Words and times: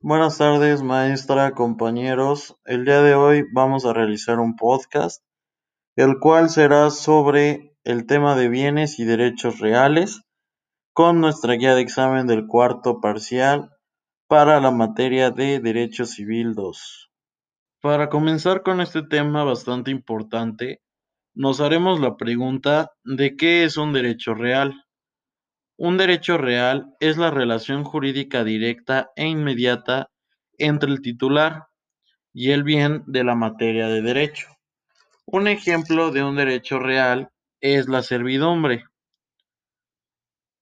Buenas 0.00 0.38
tardes, 0.38 0.80
maestra, 0.80 1.50
compañeros. 1.54 2.56
El 2.64 2.84
día 2.84 3.02
de 3.02 3.16
hoy 3.16 3.42
vamos 3.52 3.84
a 3.84 3.92
realizar 3.92 4.38
un 4.38 4.54
podcast, 4.54 5.24
el 5.96 6.20
cual 6.20 6.50
será 6.50 6.90
sobre 6.90 7.76
el 7.82 8.06
tema 8.06 8.36
de 8.36 8.48
bienes 8.48 9.00
y 9.00 9.04
derechos 9.04 9.58
reales, 9.58 10.22
con 10.92 11.20
nuestra 11.20 11.54
guía 11.54 11.74
de 11.74 11.80
examen 11.80 12.28
del 12.28 12.46
cuarto 12.46 13.00
parcial 13.00 13.70
para 14.28 14.60
la 14.60 14.70
materia 14.70 15.32
de 15.32 15.58
Derecho 15.58 16.06
Civil 16.06 16.54
2. 16.54 17.10
Para 17.82 18.08
comenzar 18.08 18.62
con 18.62 18.80
este 18.80 19.02
tema 19.02 19.42
bastante 19.42 19.90
importante, 19.90 20.80
nos 21.34 21.60
haremos 21.60 21.98
la 21.98 22.16
pregunta 22.16 22.92
de 23.02 23.34
qué 23.34 23.64
es 23.64 23.76
un 23.76 23.92
derecho 23.92 24.34
real. 24.34 24.80
Un 25.80 25.96
derecho 25.96 26.38
real 26.38 26.96
es 26.98 27.18
la 27.18 27.30
relación 27.30 27.84
jurídica 27.84 28.42
directa 28.42 29.12
e 29.14 29.28
inmediata 29.28 30.10
entre 30.58 30.90
el 30.90 31.00
titular 31.00 31.66
y 32.32 32.50
el 32.50 32.64
bien 32.64 33.04
de 33.06 33.22
la 33.22 33.36
materia 33.36 33.86
de 33.86 34.02
derecho. 34.02 34.48
Un 35.24 35.46
ejemplo 35.46 36.10
de 36.10 36.24
un 36.24 36.34
derecho 36.34 36.80
real 36.80 37.30
es 37.60 37.86
la 37.86 38.02
servidumbre. 38.02 38.86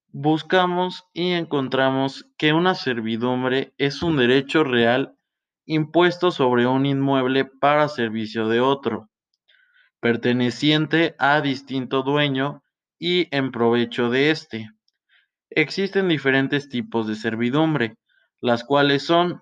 Buscamos 0.09 1.07
y 1.13 1.31
encontramos 1.31 2.29
que 2.37 2.53
una 2.53 2.75
servidumbre 2.75 3.73
es 3.79 4.03
un 4.03 4.17
derecho 4.17 4.63
real 4.63 5.17
impuesto 5.65 6.29
sobre 6.29 6.67
un 6.67 6.85
inmueble 6.85 7.43
para 7.43 7.87
servicio 7.87 8.47
de 8.49 8.59
otro, 8.59 9.09
perteneciente 9.99 11.15
a 11.17 11.41
distinto 11.41 12.03
dueño 12.03 12.61
y 12.99 13.35
en 13.35 13.49
provecho 13.51 14.11
de 14.11 14.29
éste. 14.29 14.76
Existen 15.49 16.09
diferentes 16.09 16.69
tipos 16.69 17.07
de 17.07 17.15
servidumbre, 17.15 17.95
las 18.41 18.63
cuales 18.63 19.03
son 19.03 19.41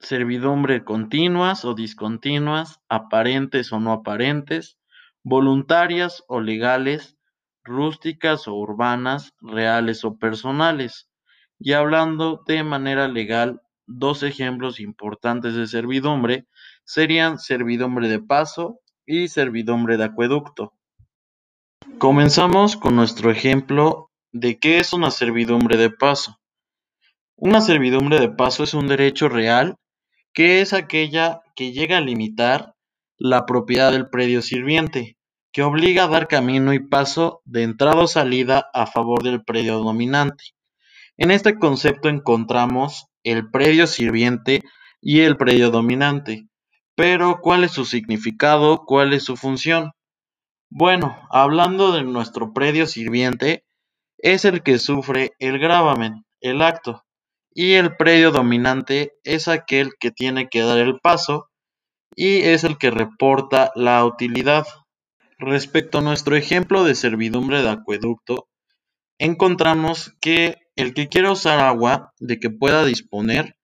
servidumbre 0.00 0.84
continuas 0.84 1.64
o 1.64 1.74
discontinuas, 1.74 2.80
aparentes 2.88 3.72
o 3.72 3.80
no 3.80 3.92
aparentes, 3.92 4.78
voluntarias 5.22 6.24
o 6.28 6.40
legales, 6.40 7.16
rústicas 7.62 8.48
o 8.48 8.54
urbanas, 8.54 9.34
reales 9.40 10.04
o 10.04 10.16
personales. 10.16 11.08
Y 11.58 11.72
hablando 11.72 12.42
de 12.46 12.62
manera 12.62 13.08
legal, 13.08 13.60
dos 13.86 14.22
ejemplos 14.22 14.80
importantes 14.80 15.54
de 15.54 15.66
servidumbre 15.66 16.46
serían 16.84 17.38
servidumbre 17.38 18.08
de 18.08 18.20
paso 18.20 18.80
y 19.04 19.28
servidumbre 19.28 19.96
de 19.96 20.04
acueducto. 20.04 20.72
Comenzamos 21.98 22.76
con 22.76 22.96
nuestro 22.96 23.30
ejemplo 23.30 24.07
de 24.32 24.58
qué 24.58 24.78
es 24.78 24.92
una 24.92 25.10
servidumbre 25.10 25.76
de 25.76 25.90
paso. 25.90 26.38
Una 27.36 27.60
servidumbre 27.60 28.18
de 28.20 28.28
paso 28.28 28.64
es 28.64 28.74
un 28.74 28.88
derecho 28.88 29.28
real 29.28 29.76
que 30.32 30.60
es 30.60 30.72
aquella 30.72 31.40
que 31.56 31.72
llega 31.72 31.98
a 31.98 32.00
limitar 32.00 32.74
la 33.16 33.46
propiedad 33.46 33.92
del 33.92 34.08
predio 34.08 34.42
sirviente, 34.42 35.16
que 35.52 35.62
obliga 35.62 36.04
a 36.04 36.08
dar 36.08 36.28
camino 36.28 36.72
y 36.72 36.78
paso 36.78 37.42
de 37.44 37.62
entrada 37.62 38.02
o 38.02 38.06
salida 38.06 38.70
a 38.72 38.86
favor 38.86 39.22
del 39.22 39.42
predio 39.42 39.78
dominante. 39.78 40.44
En 41.16 41.30
este 41.30 41.58
concepto 41.58 42.08
encontramos 42.08 43.06
el 43.24 43.50
predio 43.50 43.86
sirviente 43.86 44.62
y 45.00 45.20
el 45.20 45.36
predio 45.36 45.70
dominante. 45.70 46.48
Pero, 46.94 47.40
¿cuál 47.40 47.64
es 47.64 47.72
su 47.72 47.84
significado? 47.84 48.84
¿Cuál 48.84 49.12
es 49.12 49.24
su 49.24 49.36
función? 49.36 49.92
Bueno, 50.70 51.16
hablando 51.30 51.92
de 51.92 52.02
nuestro 52.02 52.52
predio 52.52 52.86
sirviente, 52.86 53.64
es 54.18 54.44
el 54.44 54.62
que 54.62 54.78
sufre 54.78 55.32
el 55.38 55.58
gravamen, 55.58 56.24
el 56.40 56.62
acto, 56.62 57.04
y 57.52 57.74
el 57.74 57.96
predio 57.96 58.30
dominante 58.30 59.14
es 59.24 59.48
aquel 59.48 59.90
que 59.98 60.10
tiene 60.10 60.48
que 60.48 60.60
dar 60.60 60.78
el 60.78 61.00
paso 61.00 61.50
y 62.14 62.40
es 62.42 62.64
el 62.64 62.78
que 62.78 62.90
reporta 62.90 63.72
la 63.74 64.04
utilidad. 64.04 64.66
Respecto 65.38 65.98
a 65.98 66.02
nuestro 66.02 66.36
ejemplo 66.36 66.84
de 66.84 66.94
servidumbre 66.94 67.62
de 67.62 67.70
acueducto, 67.70 68.48
encontramos 69.18 70.14
que 70.20 70.56
el 70.76 70.94
que 70.94 71.08
quiere 71.08 71.30
usar 71.30 71.60
agua 71.60 72.12
de 72.18 72.38
que 72.38 72.50
pueda 72.50 72.84
disponer 72.84 73.56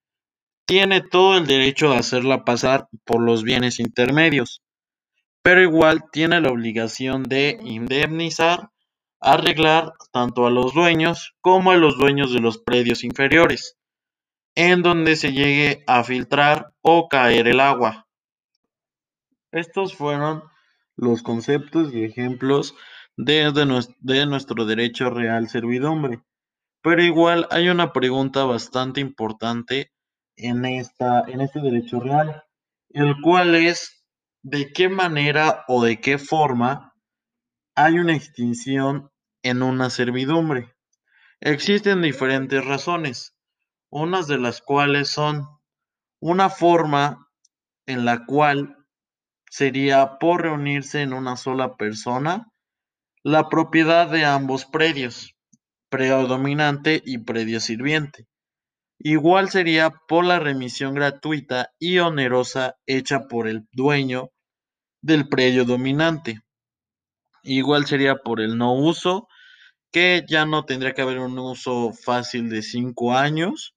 tiene 0.66 1.00
todo 1.00 1.36
el 1.36 1.46
derecho 1.46 1.90
de 1.90 1.98
hacerla 1.98 2.44
pasar 2.44 2.88
por 3.04 3.20
los 3.20 3.42
bienes 3.42 3.78
intermedios, 3.80 4.62
pero 5.42 5.62
igual 5.62 6.04
tiene 6.10 6.40
la 6.40 6.50
obligación 6.50 7.22
de 7.22 7.58
indemnizar 7.62 8.70
arreglar 9.24 9.94
tanto 10.12 10.46
a 10.46 10.50
los 10.50 10.74
dueños 10.74 11.34
como 11.40 11.70
a 11.70 11.76
los 11.76 11.96
dueños 11.96 12.32
de 12.32 12.40
los 12.40 12.58
predios 12.58 13.04
inferiores, 13.04 13.76
en 14.54 14.82
donde 14.82 15.16
se 15.16 15.32
llegue 15.32 15.82
a 15.86 16.04
filtrar 16.04 16.72
o 16.82 17.08
caer 17.08 17.48
el 17.48 17.60
agua. 17.60 18.06
Estos 19.50 19.94
fueron 19.94 20.44
los 20.96 21.22
conceptos 21.22 21.94
y 21.94 22.04
ejemplos 22.04 22.74
de, 23.16 23.50
de, 24.00 24.26
nuestro 24.26 24.66
derecho 24.66 25.10
real 25.10 25.48
servidumbre. 25.48 26.20
Pero 26.82 27.02
igual 27.02 27.48
hay 27.50 27.68
una 27.68 27.92
pregunta 27.92 28.44
bastante 28.44 29.00
importante 29.00 29.90
en, 30.36 30.66
esta, 30.66 31.24
en 31.26 31.40
este 31.40 31.60
derecho 31.60 31.98
real, 31.98 32.44
el 32.90 33.14
cual 33.22 33.54
es 33.54 34.04
de 34.42 34.70
qué 34.72 34.90
manera 34.90 35.64
o 35.66 35.82
de 35.82 36.00
qué 36.00 36.18
forma 36.18 36.92
hay 37.74 37.98
una 37.98 38.14
extinción 38.14 39.10
en 39.44 39.62
una 39.62 39.90
servidumbre. 39.90 40.74
Existen 41.40 42.02
diferentes 42.02 42.64
razones, 42.64 43.36
unas 43.90 44.26
de 44.26 44.38
las 44.38 44.60
cuales 44.60 45.08
son 45.08 45.46
una 46.20 46.50
forma 46.50 47.28
en 47.86 48.04
la 48.04 48.24
cual 48.24 48.78
sería 49.50 50.18
por 50.18 50.42
reunirse 50.42 51.02
en 51.02 51.12
una 51.12 51.36
sola 51.36 51.76
persona 51.76 52.50
la 53.22 53.48
propiedad 53.48 54.08
de 54.08 54.24
ambos 54.24 54.64
predios, 54.64 55.36
predio 55.90 56.26
dominante 56.26 57.02
y 57.04 57.18
predio 57.18 57.60
sirviente. 57.60 58.26
Igual 58.98 59.50
sería 59.50 59.90
por 60.08 60.24
la 60.24 60.38
remisión 60.38 60.94
gratuita 60.94 61.70
y 61.78 61.98
onerosa 61.98 62.76
hecha 62.86 63.28
por 63.28 63.48
el 63.48 63.68
dueño 63.72 64.30
del 65.02 65.28
predio 65.28 65.66
dominante. 65.66 66.40
Igual 67.42 67.84
sería 67.84 68.16
por 68.16 68.40
el 68.40 68.56
no 68.56 68.72
uso 68.72 69.28
que 69.94 70.24
ya 70.26 70.44
no 70.44 70.64
tendría 70.64 70.92
que 70.92 71.02
haber 71.02 71.20
un 71.20 71.38
uso 71.38 71.92
fácil 71.92 72.50
de 72.50 72.62
cinco 72.62 73.14
años. 73.14 73.76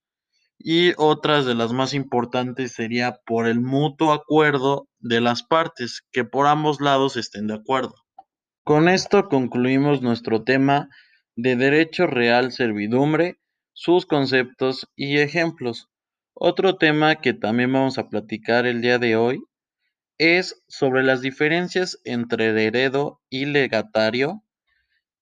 Y 0.57 0.93
otras 0.97 1.45
de 1.45 1.53
las 1.53 1.73
más 1.73 1.93
importantes 1.93 2.71
sería 2.71 3.19
por 3.23 3.47
el 3.47 3.61
mutuo 3.61 4.11
acuerdo 4.13 4.89
de 4.97 5.21
las 5.21 5.43
partes, 5.43 6.01
que 6.11 6.25
por 6.25 6.47
ambos 6.47 6.81
lados 6.81 7.17
estén 7.17 7.45
de 7.45 7.53
acuerdo. 7.53 7.93
Con 8.63 8.89
esto 8.89 9.29
concluimos 9.29 10.01
nuestro 10.01 10.43
tema 10.43 10.89
de 11.35 11.55
derecho 11.55 12.07
real 12.07 12.51
servidumbre, 12.51 13.37
sus 13.73 14.07
conceptos 14.07 14.89
y 14.95 15.19
ejemplos. 15.19 15.87
Otro 16.33 16.77
tema 16.77 17.17
que 17.17 17.33
también 17.33 17.71
vamos 17.71 17.99
a 17.99 18.09
platicar 18.09 18.65
el 18.65 18.81
día 18.81 18.97
de 18.97 19.17
hoy 19.17 19.43
es 20.17 20.63
sobre 20.67 21.03
las 21.03 21.21
diferencias 21.21 21.99
entre 22.05 22.47
heredo 22.65 23.21
y 23.29 23.45
legatario 23.45 24.41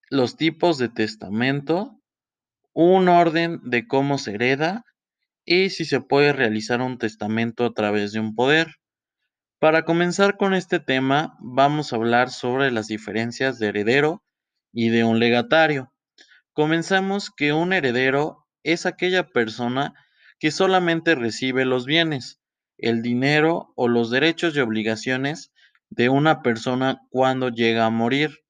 los 0.10 0.38
tipos 0.38 0.78
de 0.78 0.90
testamento, 0.90 2.00
un 2.74 3.08
orden 3.08 3.60
de 3.64 3.88
cómo 3.88 4.18
se 4.18 4.36
hereda 4.36 4.86
y 5.46 5.70
si 5.70 5.86
se 5.86 6.02
puede 6.02 6.34
realizar 6.34 6.82
un 6.82 6.98
testamento 6.98 7.66
a 7.66 7.74
través 7.74 8.12
de 8.12 8.20
un 8.20 8.36
poder. 8.36 8.76
Para 9.60 9.84
comenzar 9.84 10.38
con 10.38 10.54
este 10.54 10.80
tema, 10.80 11.38
vamos 11.40 11.92
a 11.92 11.96
hablar 11.96 12.30
sobre 12.30 12.72
las 12.72 12.88
diferencias 12.88 13.58
de 13.58 13.68
heredero 13.68 14.24
y 14.74 14.90
de 14.90 15.04
un 15.04 15.20
legatario. 15.20 15.94
Comenzamos 16.54 17.32
que 17.32 17.54
un 17.54 17.74
heredero 17.74 18.46
es 18.64 18.86
aquella 18.86 19.28
persona 19.28 19.94
que 20.40 20.52
solamente 20.52 21.16
recibe 21.16 21.66
los 21.66 21.86
bienes, 21.86 22.40
el 22.78 23.02
dinero 23.02 23.74
o 23.76 23.88
los 23.88 24.12
derechos 24.12 24.56
y 24.56 24.60
obligaciones 24.60 25.52
de 25.90 26.10
una 26.10 26.42
persona 26.42 27.02
cuando 27.10 27.50
llega 27.50 27.86
a 27.86 27.90
morir. 27.90 28.45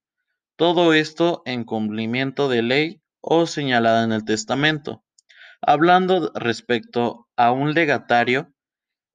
Todo 0.57 0.93
esto 0.93 1.41
en 1.45 1.65
cumplimiento 1.65 2.47
de 2.47 2.61
ley 2.61 3.01
o 3.19 3.45
señalada 3.45 4.03
en 4.05 4.13
el 4.13 4.23
testamento. 4.23 5.03
Hablando 5.61 6.31
respecto 6.33 7.27
a 7.35 7.51
un 7.51 7.73
legatario, 7.73 8.53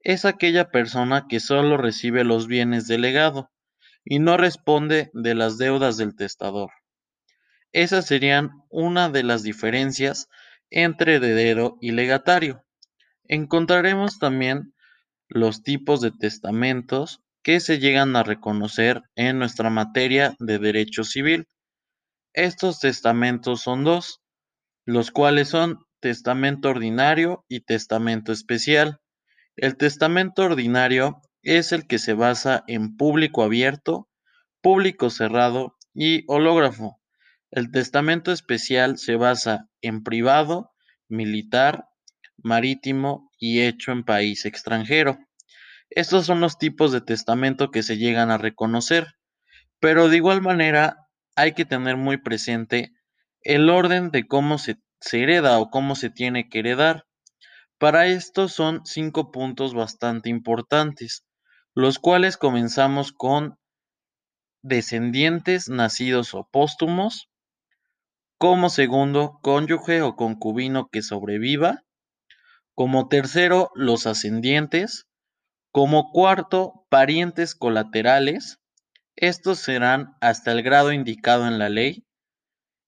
es 0.01 0.25
aquella 0.25 0.69
persona 0.69 1.25
que 1.27 1.39
solo 1.39 1.77
recibe 1.77 2.23
los 2.23 2.45
bienes 2.45 2.87
del 2.87 3.01
legado 3.01 3.51
y 4.03 4.19
no 4.19 4.37
responde 4.37 5.09
de 5.13 5.33
las 5.33 5.57
deudas 5.57 5.97
del 5.97 6.15
testador. 6.15 6.71
Esas 7.71 8.05
serían 8.05 8.51
una 8.69 9.09
de 9.09 9.23
las 9.23 9.41
diferencias 9.41 10.27
entre 10.69 11.15
heredero 11.15 11.77
y 11.81 11.91
legatario. 11.91 12.65
Encontraremos 13.23 14.19
también 14.19 14.75
los 15.27 15.63
tipos 15.63 16.01
de 16.01 16.11
testamentos 16.11 17.23
que 17.43 17.59
se 17.59 17.79
llegan 17.79 18.15
a 18.15 18.23
reconocer 18.23 19.03
en 19.15 19.39
nuestra 19.39 19.69
materia 19.69 20.35
de 20.39 20.59
derecho 20.59 21.03
civil. 21.03 21.47
Estos 22.33 22.79
testamentos 22.79 23.61
son 23.61 23.83
dos, 23.83 24.21
los 24.85 25.11
cuales 25.11 25.49
son 25.49 25.79
testamento 25.99 26.69
ordinario 26.69 27.45
y 27.47 27.61
testamento 27.61 28.31
especial. 28.31 28.99
El 29.55 29.77
testamento 29.77 30.43
ordinario 30.43 31.21
es 31.43 31.71
el 31.71 31.87
que 31.87 31.99
se 31.99 32.13
basa 32.13 32.63
en 32.67 32.95
público 32.95 33.43
abierto, 33.43 34.07
público 34.61 35.09
cerrado 35.09 35.77
y 35.93 36.23
hológrafo. 36.27 37.01
El 37.51 37.71
testamento 37.71 38.31
especial 38.31 38.97
se 38.97 39.15
basa 39.15 39.67
en 39.81 40.03
privado, 40.03 40.71
militar, 41.09 41.85
marítimo 42.37 43.29
y 43.37 43.61
hecho 43.61 43.91
en 43.91 44.03
país 44.03 44.45
extranjero. 44.45 45.19
Estos 45.93 46.25
son 46.25 46.39
los 46.39 46.57
tipos 46.57 46.93
de 46.93 47.01
testamento 47.01 47.69
que 47.69 47.83
se 47.83 47.97
llegan 47.97 48.31
a 48.31 48.37
reconocer, 48.37 49.15
pero 49.81 50.07
de 50.07 50.15
igual 50.15 50.41
manera 50.41 51.09
hay 51.35 51.51
que 51.53 51.65
tener 51.65 51.97
muy 51.97 52.15
presente 52.17 52.93
el 53.41 53.69
orden 53.69 54.09
de 54.09 54.25
cómo 54.25 54.57
se, 54.57 54.77
hereda 55.11 55.59
o 55.59 55.69
cómo 55.69 55.95
se 55.95 56.09
tiene 56.09 56.47
que 56.47 56.59
heredar. 56.59 57.05
Para 57.77 58.07
esto 58.07 58.47
son 58.47 58.85
cinco 58.85 59.31
puntos 59.31 59.73
bastante 59.73 60.29
importantes, 60.29 61.25
los 61.75 61.99
cuales 61.99 62.37
comenzamos 62.37 63.11
con 63.11 63.57
descendientes 64.61 65.67
nacidos 65.67 66.33
o 66.33 66.47
póstumos, 66.49 67.29
como 68.37 68.69
segundo, 68.69 69.39
cónyuge 69.41 70.01
o 70.03 70.15
concubino 70.15 70.87
que 70.89 71.01
sobreviva, 71.01 71.83
como 72.75 73.09
tercero, 73.09 73.71
los 73.75 74.07
ascendientes, 74.07 75.07
como 75.71 76.11
cuarto, 76.11 76.85
parientes 76.89 77.55
colaterales, 77.55 78.59
estos 79.15 79.59
serán 79.59 80.15
hasta 80.19 80.51
el 80.51 80.63
grado 80.63 80.91
indicado 80.91 81.47
en 81.47 81.59
la 81.59 81.69
ley, 81.69 82.05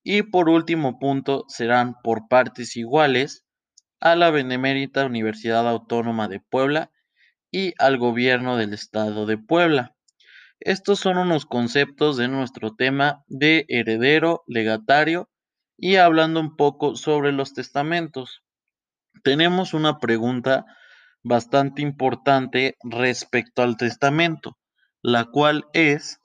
y 0.03 0.23
por 0.23 0.49
último 0.49 0.99
punto 0.99 1.45
serán 1.47 1.95
por 2.03 2.27
partes 2.27 2.75
iguales 2.75 3.45
a 4.01 4.15
la 4.15 4.31
Benemérita 4.31 5.05
Universidad 5.05 5.67
Autónoma 5.67 6.27
de 6.27 6.41
Puebla 6.41 6.91
y 7.51 7.73
al 7.77 7.97
gobierno 7.97 8.57
del 8.57 8.73
estado 8.73 9.25
de 9.25 9.37
Puebla. 9.37 9.95
Estos 10.59 10.99
son 10.99 11.17
unos 11.17 11.45
conceptos 11.45 12.17
de 12.17 12.27
nuestro 12.27 12.75
tema 12.75 13.23
de 13.27 13.65
heredero, 13.69 14.43
legatario 14.47 15.29
y 15.77 15.95
hablando 15.95 16.41
un 16.41 16.57
poco 16.57 16.95
sobre 16.97 17.31
los 17.31 17.53
testamentos. 17.53 18.43
Tenemos 19.23 19.73
una 19.73 19.99
pregunta 19.99 20.65
bastante 21.23 21.81
importante 21.81 22.75
respecto 22.83 23.63
al 23.63 23.77
testamento, 23.77 24.57
la 25.01 25.25
cual 25.25 25.65
es, 25.73 26.19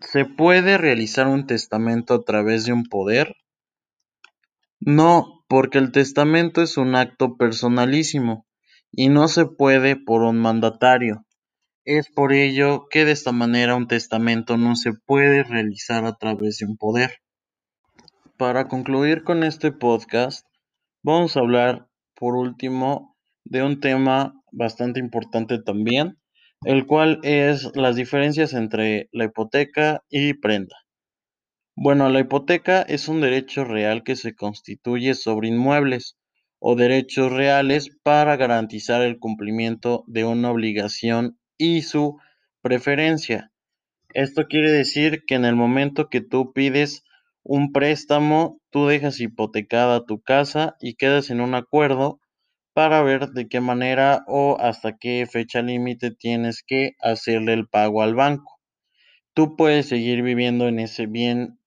¿se 0.00 0.24
puede 0.24 0.78
realizar 0.78 1.26
un 1.26 1.46
testamento 1.46 2.14
a 2.14 2.22
través 2.22 2.64
de 2.64 2.72
un 2.72 2.84
poder? 2.84 3.36
No, 4.78 5.44
porque 5.48 5.78
el 5.78 5.92
testamento 5.92 6.62
es 6.62 6.76
un 6.76 6.94
acto 6.94 7.36
personalísimo 7.36 8.46
y 8.92 9.08
no 9.08 9.28
se 9.28 9.46
puede 9.46 9.96
por 9.96 10.22
un 10.22 10.38
mandatario. 10.38 11.26
Es 11.84 12.08
por 12.08 12.32
ello 12.32 12.86
que 12.90 13.04
de 13.04 13.12
esta 13.12 13.32
manera 13.32 13.74
un 13.74 13.88
testamento 13.88 14.56
no 14.56 14.76
se 14.76 14.92
puede 14.92 15.42
realizar 15.42 16.04
a 16.04 16.14
través 16.16 16.58
de 16.58 16.66
un 16.66 16.76
poder. 16.76 17.18
Para 18.36 18.68
concluir 18.68 19.22
con 19.22 19.44
este 19.44 19.72
podcast, 19.72 20.46
vamos 21.02 21.36
a 21.36 21.40
hablar 21.40 21.88
por 22.14 22.36
último 22.36 23.16
de 23.50 23.62
un 23.62 23.80
tema 23.80 24.32
bastante 24.52 25.00
importante 25.00 25.60
también, 25.60 26.18
el 26.64 26.86
cual 26.86 27.18
es 27.22 27.74
las 27.74 27.96
diferencias 27.96 28.54
entre 28.54 29.08
la 29.12 29.24
hipoteca 29.24 30.02
y 30.08 30.34
prenda. 30.34 30.76
Bueno, 31.74 32.08
la 32.08 32.20
hipoteca 32.20 32.82
es 32.82 33.08
un 33.08 33.20
derecho 33.20 33.64
real 33.64 34.04
que 34.04 34.14
se 34.14 34.34
constituye 34.34 35.14
sobre 35.14 35.48
inmuebles 35.48 36.16
o 36.60 36.76
derechos 36.76 37.32
reales 37.32 37.90
para 38.02 38.36
garantizar 38.36 39.02
el 39.02 39.18
cumplimiento 39.18 40.04
de 40.06 40.24
una 40.24 40.50
obligación 40.50 41.38
y 41.58 41.82
su 41.82 42.18
preferencia. 42.62 43.50
Esto 44.14 44.46
quiere 44.46 44.70
decir 44.70 45.24
que 45.26 45.34
en 45.34 45.44
el 45.44 45.56
momento 45.56 46.08
que 46.08 46.20
tú 46.20 46.52
pides 46.52 47.02
un 47.42 47.72
préstamo, 47.72 48.60
tú 48.70 48.86
dejas 48.86 49.18
hipotecada 49.18 50.04
tu 50.04 50.20
casa 50.20 50.76
y 50.80 50.94
quedas 50.94 51.30
en 51.30 51.40
un 51.40 51.54
acuerdo 51.54 52.19
para 52.80 53.02
ver 53.02 53.32
de 53.32 53.46
qué 53.46 53.60
manera 53.60 54.24
o 54.26 54.56
hasta 54.58 54.96
qué 54.96 55.28
fecha 55.30 55.60
límite 55.60 56.12
tienes 56.12 56.62
que 56.66 56.92
hacerle 57.02 57.52
el 57.52 57.68
pago 57.68 58.00
al 58.00 58.14
banco. 58.14 58.58
Tú 59.34 59.54
puedes 59.54 59.86
seguir 59.86 60.22
viviendo 60.22 60.66
en 60.66 60.78
ese 60.78 61.04
bien 61.04 61.58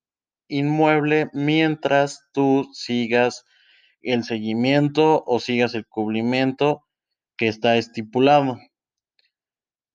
inmueble 0.48 1.30
mientras 1.32 2.28
tú 2.34 2.68
sigas 2.74 3.46
el 4.02 4.24
seguimiento 4.24 5.24
o 5.28 5.40
sigas 5.40 5.76
el 5.76 5.86
cubrimiento 5.86 6.84
que 7.38 7.48
está 7.48 7.78
estipulado. 7.78 8.58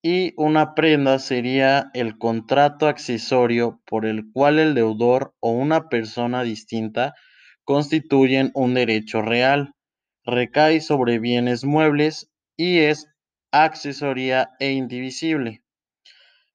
Y 0.00 0.34
una 0.36 0.76
prenda 0.76 1.18
sería 1.18 1.90
el 1.94 2.16
contrato 2.16 2.86
accesorio 2.86 3.82
por 3.86 4.06
el 4.06 4.30
cual 4.32 4.60
el 4.60 4.72
deudor 4.76 5.34
o 5.40 5.50
una 5.50 5.88
persona 5.88 6.44
distinta 6.44 7.16
constituyen 7.64 8.52
un 8.54 8.74
derecho 8.74 9.20
real, 9.20 9.74
recae 10.28 10.80
sobre 10.80 11.18
bienes 11.18 11.64
muebles 11.64 12.30
y 12.56 12.78
es 12.80 13.08
accesoria 13.50 14.50
e 14.60 14.72
indivisible. 14.72 15.62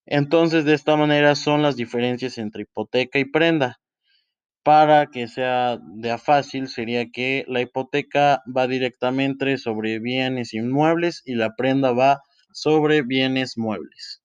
Entonces, 0.06 0.66
de 0.66 0.74
esta 0.74 0.96
manera 0.96 1.36
son 1.36 1.62
las 1.62 1.76
diferencias 1.76 2.38
entre 2.38 2.64
hipoteca 2.64 3.20
y 3.20 3.26
prenda. 3.26 3.80
Para 4.64 5.08
que 5.08 5.28
sea 5.28 5.78
de 5.82 6.18
fácil, 6.18 6.70
sería 6.70 7.10
que 7.12 7.44
la 7.48 7.62
hipoteca 7.62 8.44
va 8.46 8.68
directamente 8.68 9.58
sobre 9.58 10.00
bienes 10.00 10.54
inmuebles 10.54 11.22
y 11.26 11.36
la 11.36 11.56
prenda 11.56 11.92
va 11.92 12.22
sobre 12.54 13.02
bienes 13.02 13.58
muebles. 13.58 14.22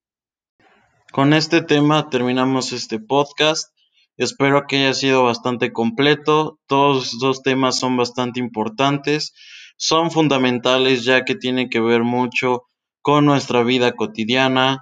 Con 1.11 1.33
este 1.33 1.63
tema 1.63 2.11
terminamos 2.11 2.73
este 2.73 3.01
podcast. 3.01 3.73
Espero 4.19 4.67
que 4.67 4.77
haya 4.77 4.93
sido 4.93 5.25
bastante 5.25 5.73
completo. 5.73 6.59
Todos 6.67 7.15
estos 7.15 7.43
temas 7.43 7.79
son 7.79 7.97
bastante 7.97 8.41
importantes. 8.41 9.33
Son 9.79 10.11
fundamentales 10.11 11.05
ya 11.05 11.25
que 11.25 11.35
tienen 11.35 11.71
que 11.71 11.81
ver 11.81 12.03
mucho 12.03 12.65
con 13.01 13.25
nuestra 13.25 13.63
vida 13.63 13.93
cotidiana, 13.93 14.81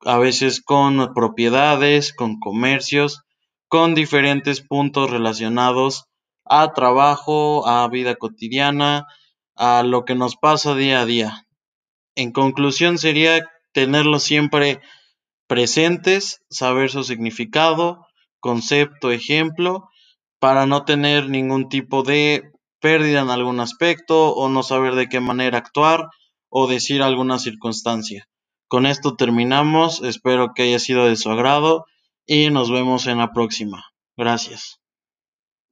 a 0.00 0.18
veces 0.18 0.62
con 0.62 1.12
propiedades, 1.14 2.14
con 2.14 2.38
comercios 2.40 3.26
con 3.68 3.94
diferentes 3.94 4.60
puntos 4.60 5.10
relacionados 5.10 6.06
a 6.44 6.72
trabajo, 6.72 7.66
a 7.66 7.88
vida 7.88 8.14
cotidiana, 8.14 9.06
a 9.56 9.82
lo 9.82 10.04
que 10.04 10.14
nos 10.14 10.36
pasa 10.36 10.74
día 10.74 11.00
a 11.00 11.06
día. 11.06 11.46
En 12.14 12.32
conclusión 12.32 12.98
sería 12.98 13.44
tenerlos 13.72 14.22
siempre 14.22 14.80
presentes, 15.48 16.40
saber 16.48 16.90
su 16.90 17.04
significado, 17.04 18.05
concepto, 18.46 19.10
ejemplo, 19.10 19.88
para 20.38 20.66
no 20.66 20.84
tener 20.84 21.28
ningún 21.28 21.68
tipo 21.68 22.02
de 22.04 22.52
pérdida 22.80 23.20
en 23.20 23.30
algún 23.30 23.58
aspecto 23.60 24.32
o 24.34 24.48
no 24.48 24.62
saber 24.62 24.94
de 24.94 25.08
qué 25.08 25.20
manera 25.20 25.58
actuar 25.58 26.08
o 26.48 26.68
decir 26.68 27.02
alguna 27.02 27.38
circunstancia. 27.38 28.28
Con 28.68 28.86
esto 28.86 29.16
terminamos, 29.16 30.02
espero 30.02 30.52
que 30.54 30.62
haya 30.62 30.78
sido 30.78 31.06
de 31.06 31.16
su 31.16 31.30
agrado 31.30 31.84
y 32.26 32.50
nos 32.50 32.70
vemos 32.70 33.08
en 33.08 33.18
la 33.18 33.32
próxima. 33.32 33.84
Gracias. 34.16 34.80